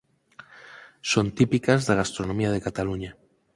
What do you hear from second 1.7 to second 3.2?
da gastronomía de Cataluña.